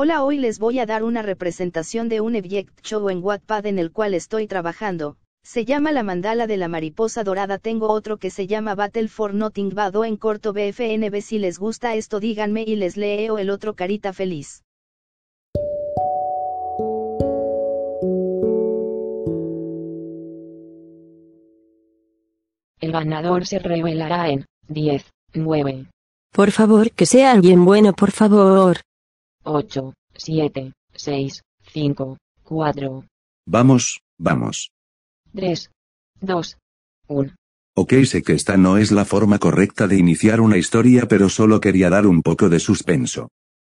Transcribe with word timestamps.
Hola, 0.00 0.22
hoy 0.22 0.38
les 0.38 0.60
voy 0.60 0.78
a 0.78 0.86
dar 0.86 1.02
una 1.02 1.22
representación 1.22 2.08
de 2.08 2.20
un 2.20 2.36
Object 2.36 2.82
Show 2.82 3.10
en 3.10 3.20
Wattpad 3.20 3.66
en 3.66 3.80
el 3.80 3.90
cual 3.90 4.14
estoy 4.14 4.46
trabajando. 4.46 5.16
Se 5.42 5.64
llama 5.64 5.90
La 5.90 6.04
Mandala 6.04 6.46
de 6.46 6.56
la 6.56 6.68
Mariposa 6.68 7.24
Dorada. 7.24 7.58
Tengo 7.58 7.88
otro 7.88 8.16
que 8.18 8.30
se 8.30 8.46
llama 8.46 8.76
Battle 8.76 9.08
for 9.08 9.34
Nothing 9.34 9.74
Bad 9.74 9.96
o 9.96 10.04
en 10.04 10.16
corto 10.16 10.52
BFNB. 10.52 11.20
Si 11.20 11.40
les 11.40 11.58
gusta 11.58 11.96
esto, 11.96 12.20
díganme 12.20 12.62
y 12.62 12.76
les 12.76 12.96
leo 12.96 13.38
el 13.38 13.50
otro 13.50 13.74
carita 13.74 14.12
feliz. 14.12 14.62
El 22.80 22.92
ganador 22.92 23.46
se 23.46 23.58
revelará 23.58 24.28
en 24.28 24.46
10, 24.68 25.10
9, 25.34 25.86
Por 26.32 26.52
favor, 26.52 26.92
que 26.92 27.04
sea 27.04 27.32
alguien 27.32 27.64
bueno, 27.64 27.92
por 27.94 28.12
favor. 28.12 28.76
8, 29.50 29.94
7, 30.14 30.72
6, 30.94 31.42
5, 31.72 32.18
4, 32.42 33.04
Vamos, 33.46 34.00
vamos. 34.18 34.70
3, 35.34 35.70
2, 36.20 36.58
1. 37.08 37.34
Ok, 37.74 37.94
sé 38.04 38.22
que 38.22 38.34
esta 38.34 38.58
no 38.58 38.76
es 38.76 38.92
la 38.92 39.06
forma 39.06 39.38
correcta 39.38 39.86
de 39.86 39.96
iniciar 39.96 40.42
una 40.42 40.58
historia, 40.58 41.08
pero 41.08 41.30
solo 41.30 41.60
quería 41.60 41.88
dar 41.88 42.06
un 42.06 42.22
poco 42.22 42.50
de 42.50 42.60
suspenso. 42.60 43.30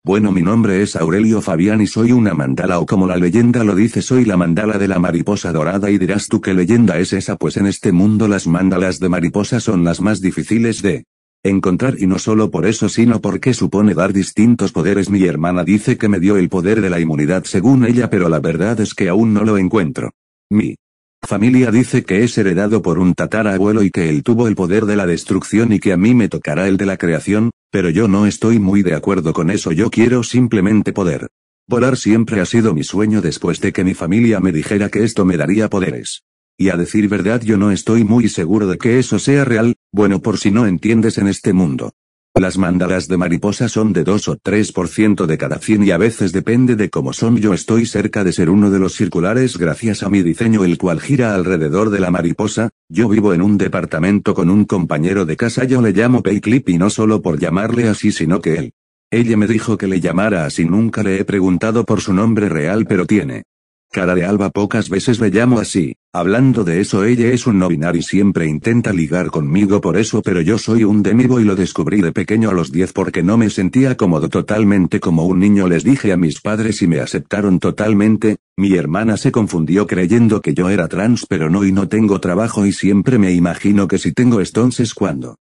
Bueno, 0.02 0.32
mi 0.32 0.42
nombre 0.42 0.82
es 0.82 0.96
Aurelio 0.96 1.40
Fabián 1.40 1.82
y 1.82 1.86
soy 1.86 2.10
una 2.10 2.34
mandala 2.34 2.80
o 2.80 2.86
como 2.86 3.06
la 3.06 3.16
leyenda 3.16 3.62
lo 3.62 3.76
dice, 3.76 4.02
soy 4.02 4.24
la 4.24 4.36
mandala 4.36 4.78
de 4.78 4.88
la 4.88 4.98
mariposa 4.98 5.52
dorada 5.52 5.90
y 5.90 5.98
dirás 5.98 6.26
tú 6.26 6.40
qué 6.40 6.52
leyenda 6.52 6.98
es 6.98 7.12
esa, 7.12 7.36
pues 7.36 7.58
en 7.58 7.66
este 7.66 7.92
mundo 7.92 8.26
las 8.26 8.46
mandalas 8.46 8.98
de 8.98 9.08
mariposa 9.08 9.60
son 9.60 9.84
las 9.84 10.00
más 10.00 10.20
difíciles 10.20 10.82
de 10.82 11.04
encontrar 11.42 11.96
y 11.98 12.06
no 12.06 12.18
solo 12.18 12.50
por 12.50 12.66
eso 12.66 12.88
sino 12.88 13.20
porque 13.20 13.54
supone 13.54 13.94
dar 13.94 14.12
distintos 14.12 14.72
poderes. 14.72 15.10
Mi 15.10 15.24
hermana 15.24 15.64
dice 15.64 15.96
que 15.96 16.08
me 16.08 16.20
dio 16.20 16.36
el 16.36 16.48
poder 16.48 16.80
de 16.80 16.90
la 16.90 17.00
inmunidad 17.00 17.44
según 17.44 17.84
ella, 17.84 18.10
pero 18.10 18.28
la 18.28 18.40
verdad 18.40 18.80
es 18.80 18.94
que 18.94 19.08
aún 19.08 19.32
no 19.32 19.44
lo 19.44 19.58
encuentro. 19.58 20.10
Mi 20.50 20.76
familia 21.22 21.70
dice 21.70 22.04
que 22.04 22.24
es 22.24 22.36
heredado 22.38 22.82
por 22.82 22.98
un 22.98 23.14
tatarabuelo 23.14 23.82
y 23.82 23.90
que 23.90 24.08
él 24.08 24.22
tuvo 24.22 24.48
el 24.48 24.54
poder 24.54 24.86
de 24.86 24.96
la 24.96 25.06
destrucción 25.06 25.72
y 25.72 25.78
que 25.78 25.92
a 25.92 25.96
mí 25.96 26.14
me 26.14 26.28
tocará 26.28 26.66
el 26.66 26.76
de 26.76 26.86
la 26.86 26.96
creación, 26.96 27.50
pero 27.70 27.90
yo 27.90 28.08
no 28.08 28.26
estoy 28.26 28.58
muy 28.58 28.82
de 28.82 28.94
acuerdo 28.94 29.32
con 29.32 29.50
eso, 29.50 29.72
yo 29.72 29.90
quiero 29.90 30.22
simplemente 30.22 30.92
poder. 30.92 31.28
Volar 31.68 31.96
siempre 31.96 32.40
ha 32.40 32.46
sido 32.46 32.74
mi 32.74 32.82
sueño 32.82 33.20
después 33.20 33.60
de 33.60 33.72
que 33.72 33.84
mi 33.84 33.94
familia 33.94 34.40
me 34.40 34.50
dijera 34.50 34.88
que 34.88 35.04
esto 35.04 35.24
me 35.24 35.36
daría 35.36 35.68
poderes. 35.68 36.24
Y 36.60 36.68
a 36.68 36.76
decir 36.76 37.08
verdad 37.08 37.40
yo 37.40 37.56
no 37.56 37.70
estoy 37.70 38.04
muy 38.04 38.28
seguro 38.28 38.66
de 38.66 38.76
que 38.76 38.98
eso 38.98 39.18
sea 39.18 39.46
real, 39.46 39.76
bueno 39.92 40.20
por 40.20 40.36
si 40.36 40.50
no 40.50 40.66
entiendes 40.66 41.16
en 41.16 41.26
este 41.26 41.54
mundo. 41.54 41.94
Las 42.34 42.58
mandalas 42.58 43.08
de 43.08 43.16
mariposa 43.16 43.70
son 43.70 43.94
de 43.94 44.04
2 44.04 44.28
o 44.28 44.36
3% 44.36 45.24
de 45.24 45.38
cada 45.38 45.56
100 45.56 45.84
y 45.84 45.90
a 45.90 45.96
veces 45.96 46.32
depende 46.32 46.76
de 46.76 46.90
cómo 46.90 47.14
son. 47.14 47.38
Yo 47.38 47.54
estoy 47.54 47.86
cerca 47.86 48.24
de 48.24 48.34
ser 48.34 48.50
uno 48.50 48.70
de 48.70 48.78
los 48.78 48.92
circulares 48.92 49.56
gracias 49.56 50.02
a 50.02 50.10
mi 50.10 50.22
diseño 50.22 50.62
el 50.62 50.76
cual 50.76 51.00
gira 51.00 51.34
alrededor 51.34 51.88
de 51.88 52.00
la 52.00 52.10
mariposa. 52.10 52.68
Yo 52.90 53.08
vivo 53.08 53.32
en 53.32 53.40
un 53.40 53.56
departamento 53.56 54.34
con 54.34 54.50
un 54.50 54.66
compañero 54.66 55.24
de 55.24 55.38
casa, 55.38 55.64
yo 55.64 55.80
le 55.80 55.92
llamo 55.92 56.22
Payclip 56.22 56.68
y 56.68 56.76
no 56.76 56.90
solo 56.90 57.22
por 57.22 57.38
llamarle 57.40 57.88
así 57.88 58.12
sino 58.12 58.42
que 58.42 58.56
él. 58.56 58.72
Ella 59.10 59.38
me 59.38 59.46
dijo 59.46 59.78
que 59.78 59.86
le 59.86 60.02
llamara 60.02 60.44
así, 60.44 60.66
nunca 60.66 61.02
le 61.02 61.20
he 61.20 61.24
preguntado 61.24 61.86
por 61.86 62.02
su 62.02 62.12
nombre 62.12 62.50
real 62.50 62.84
pero 62.84 63.06
tiene. 63.06 63.44
Cara 63.90 64.14
de 64.14 64.26
alba 64.26 64.50
pocas 64.50 64.90
veces 64.90 65.18
le 65.20 65.30
llamo 65.30 65.58
así, 65.58 65.96
hablando 66.12 66.64
de 66.64 66.80
eso 66.80 67.04
ella 67.04 67.28
es 67.28 67.46
un 67.46 67.60
no 67.60 67.68
binario 67.68 68.00
y 68.00 68.02
siempre 68.02 68.46
intenta 68.46 68.92
ligar 68.92 69.28
conmigo 69.30 69.80
por 69.80 69.96
eso 69.96 70.22
pero 70.22 70.40
yo 70.40 70.58
soy 70.58 70.82
un 70.82 71.04
demivo 71.04 71.38
y 71.38 71.44
lo 71.44 71.54
descubrí 71.54 72.00
de 72.00 72.10
pequeño 72.10 72.50
a 72.50 72.52
los 72.52 72.72
10 72.72 72.92
porque 72.92 73.22
no 73.22 73.36
me 73.36 73.48
sentía 73.48 73.96
cómodo 73.96 74.28
totalmente 74.28 74.98
como 74.98 75.24
un 75.24 75.38
niño 75.38 75.68
les 75.68 75.84
dije 75.84 76.12
a 76.12 76.16
mis 76.16 76.40
padres 76.40 76.82
y 76.82 76.88
me 76.88 76.98
aceptaron 76.98 77.60
totalmente, 77.60 78.38
mi 78.56 78.74
hermana 78.74 79.16
se 79.16 79.30
confundió 79.30 79.86
creyendo 79.86 80.40
que 80.40 80.52
yo 80.52 80.68
era 80.68 80.88
trans 80.88 81.26
pero 81.26 81.48
no 81.48 81.64
y 81.64 81.70
no 81.70 81.88
tengo 81.88 82.20
trabajo 82.20 82.66
y 82.66 82.72
siempre 82.72 83.16
me 83.18 83.32
imagino 83.32 83.86
que 83.86 83.98
si 83.98 84.12
tengo 84.12 84.40
entonces 84.40 84.94
cuando. 84.94 85.36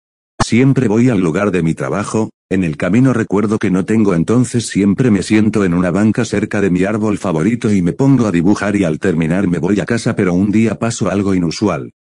Siempre 0.49 0.87
voy 0.87 1.09
al 1.09 1.19
lugar 1.19 1.51
de 1.51 1.61
mi 1.61 1.73
trabajo, 1.73 2.29
en 2.49 2.63
el 2.63 2.77
camino 2.77 3.11
recuerdo 3.11 3.59
que 3.59 3.69
no 3.69 3.83
tengo 3.83 4.13
entonces 4.13 4.67
siempre 4.67 5.11
me 5.11 5.21
siento 5.21 5.65
en 5.65 5.73
una 5.73 5.91
banca 5.91 6.23
cerca 6.23 6.61
de 6.61 6.69
mi 6.69 6.85
árbol 6.85 7.17
favorito 7.17 7.69
y 7.69 7.81
me 7.81 7.91
pongo 7.91 8.27
a 8.27 8.31
dibujar 8.31 8.77
y 8.77 8.85
al 8.85 8.97
terminar 8.97 9.49
me 9.49 9.57
voy 9.57 9.81
a 9.81 9.85
casa 9.85 10.15
pero 10.15 10.33
un 10.33 10.49
día 10.49 10.79
paso 10.79 11.09
algo 11.09 11.35
inusual. 11.35 11.91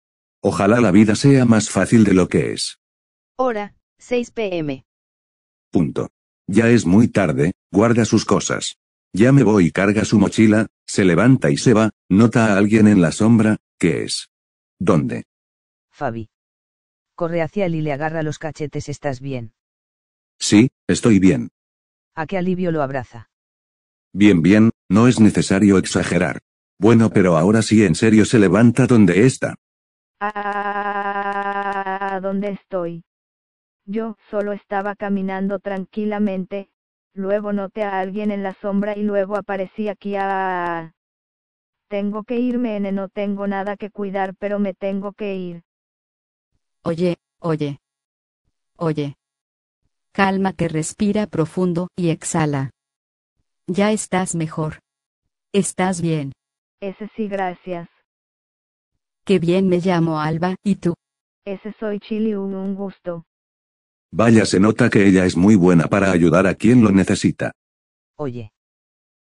Ojalá 0.45 0.81
la 0.81 0.93
vida 0.93 1.17
sea 1.17 1.45
más 1.45 1.71
fácil 1.71 2.05
de 2.05 2.15
lo 2.15 2.29
que 2.29 2.53
es. 2.53 2.79
Hora, 3.37 3.75
6 3.99 4.31
pm. 4.31 4.85
Punto. 5.73 6.09
Ya 6.47 6.71
es 6.71 6.87
muy 6.87 7.09
tarde, 7.09 7.51
guarda 7.73 8.05
sus 8.05 8.25
cosas. 8.25 8.77
Ya 9.13 9.33
me 9.33 9.43
voy, 9.43 9.73
carga 9.73 10.05
su 10.05 10.21
mochila, 10.21 10.69
se 10.87 11.05
levanta 11.05 11.51
y 11.51 11.57
se 11.57 11.75
va, 11.75 11.91
nota 12.09 12.55
a 12.55 12.59
alguien 12.59 12.87
en 12.87 13.01
la 13.01 13.11
sombra, 13.11 13.57
¿qué 13.77 14.05
es? 14.05 14.29
¿Dónde? 14.79 15.25
Fabi. 15.91 16.29
Corre 17.17 17.43
hacia 17.43 17.67
él 17.67 17.75
y 17.75 17.81
le 17.81 17.93
agarra 17.93 18.23
los 18.23 18.39
cachetes. 18.39 18.89
¿Estás 18.89 19.21
bien? 19.21 19.53
Sí, 20.39 20.69
estoy 20.87 21.19
bien. 21.19 21.49
A 22.15 22.27
qué 22.27 22.39
alivio 22.39 22.71
lo 22.71 22.83
abraza. 22.83 23.31
Bien, 24.13 24.43
bien, 24.43 24.71
no 24.89 25.09
es 25.09 25.19
necesario 25.19 25.79
exagerar. 25.79 26.39
Bueno, 26.79 27.11
pero 27.11 27.37
ahora 27.37 27.63
sí 27.63 27.85
en 27.85 27.95
serio 27.95 28.25
se 28.25 28.39
levanta 28.39 28.87
donde 28.87 29.27
está. 29.27 29.57
Ah, 30.21 32.19
¿dónde 32.23 32.51
estoy? 32.51 33.03
Yo 33.87 34.17
solo 34.31 34.53
estaba 34.53 34.95
caminando 34.95 35.59
tranquilamente, 35.59 36.71
luego 37.15 37.53
noté 37.53 37.83
a 37.83 38.01
alguien 38.01 38.31
en 38.31 38.43
la 38.43 38.55
sombra 38.55 38.97
y 38.97 39.03
luego 39.03 39.37
aparecí 39.37 39.89
aquí 39.89 40.17
a... 40.17 40.93
Tengo 41.89 42.25
que 42.25 42.37
irme, 42.39 42.77
N, 42.77 42.91
no 42.93 43.09
tengo 43.09 43.47
nada 43.47 43.77
que 43.77 43.91
cuidar, 43.91 44.35
pero 44.39 44.59
me 44.59 44.75
tengo 44.75 45.13
que 45.13 45.37
ir. 45.37 45.66
Oye, 46.87 47.17
oye. 47.41 47.79
Oye. 48.77 49.17
Cálmate, 50.13 50.69
respira 50.69 51.27
profundo 51.27 51.89
y 51.97 52.11
exhala. 52.11 52.71
Ya 53.67 53.91
estás 53.91 54.37
mejor. 54.37 54.79
Estás 55.53 56.01
bien. 56.01 56.31
Ese 56.81 57.11
sí, 57.17 57.27
gracias. 57.27 57.89
Qué 59.25 59.41
bien 59.41 59.69
me 59.69 59.79
llamo 59.79 60.21
Alba, 60.21 60.55
¿y 60.63 60.77
tú? 60.77 60.95
Ese 61.45 61.75
soy 61.81 61.99
Chili, 61.99 62.35
un, 62.35 62.55
un 62.55 62.77
gusto. 62.77 63.25
Vaya, 64.13 64.45
se 64.47 64.61
nota 64.61 64.89
que 64.89 65.09
ella 65.09 65.25
es 65.27 65.37
muy 65.37 65.57
buena 65.57 65.89
para 65.89 66.13
ayudar 66.13 66.47
a 66.47 66.55
quien 66.55 66.85
lo 66.85 66.93
necesita. 66.93 67.51
Oye, 68.17 68.53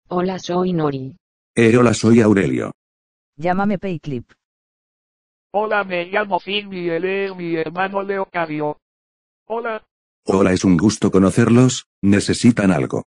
Hola, 0.09 0.39
soy 0.39 0.73
Nori. 0.73 1.17
Eh, 1.55 1.77
hola, 1.77 1.93
soy 1.93 2.23
Aurelio. 2.23 2.73
llámame 3.37 3.79
Payclip. 3.79 4.31
Hola, 5.55 5.85
me 5.85 6.07
llamo 6.07 6.41
Finn 6.41 6.73
y 6.73 6.89
él 6.89 7.05
es 7.05 7.37
mi 7.37 7.57
hermano 7.57 8.03
Leocadio. 8.03 8.79
Hola, 9.47 9.85
Hola, 10.25 10.53
es 10.53 10.65
un 10.65 10.79
gusto 10.79 11.11
conocerlos, 11.11 11.89
¿necesitan 12.01 12.71
algo? 12.71 13.05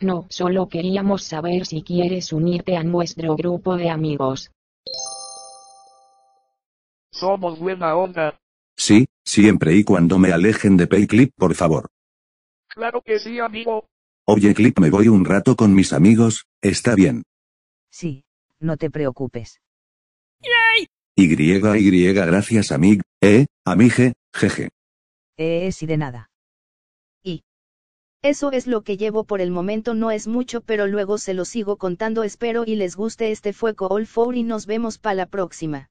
No, 0.00 0.26
solo 0.28 0.68
queríamos 0.68 1.22
saber 1.22 1.64
si 1.64 1.82
quieres 1.82 2.32
unirte 2.32 2.76
a 2.76 2.82
nuestro 2.82 3.36
grupo 3.36 3.76
de 3.76 3.88
amigos. 3.88 4.50
somos 7.10 7.58
buena 7.58 7.96
onda. 7.96 8.38
Sí, 8.76 9.06
siempre 9.24 9.74
y 9.74 9.82
cuando 9.82 10.18
me 10.18 10.30
alejen 10.30 10.76
de 10.76 10.86
Payclip, 10.86 11.32
por 11.36 11.54
favor. 11.54 11.88
Claro 12.68 13.00
que 13.00 13.18
sí, 13.18 13.40
amigo. 13.40 13.88
Oye, 14.26 14.54
Clip, 14.54 14.78
me 14.78 14.90
voy 14.90 15.08
un 15.08 15.24
rato 15.24 15.56
con 15.56 15.74
mis 15.74 15.94
amigos, 15.94 16.46
está 16.60 16.94
bien. 16.94 17.22
Sí, 17.90 18.24
no 18.60 18.76
te 18.76 18.90
preocupes. 18.90 19.60
Y, 21.20 21.24
y, 21.24 22.12
gracias, 22.12 22.70
amig, 22.70 23.02
eh, 23.20 23.46
amige, 23.66 24.12
jeje. 24.32 24.68
Eh, 25.36 25.72
sí 25.72 25.84
de 25.86 25.96
nada. 25.96 26.30
Eso 28.22 28.50
es 28.50 28.66
lo 28.66 28.82
que 28.82 28.96
llevo 28.96 29.22
por 29.22 29.40
el 29.40 29.52
momento, 29.52 29.94
no 29.94 30.10
es 30.10 30.26
mucho, 30.26 30.60
pero 30.60 30.88
luego 30.88 31.18
se 31.18 31.34
lo 31.34 31.44
sigo 31.44 31.76
contando. 31.76 32.24
Espero 32.24 32.64
y 32.66 32.74
les 32.74 32.96
guste. 32.96 33.30
Este 33.30 33.52
fue 33.52 33.76
Call 33.76 34.06
for 34.06 34.34
y 34.34 34.42
nos 34.42 34.66
vemos 34.66 34.98
para 34.98 35.14
la 35.14 35.26
próxima. 35.26 35.88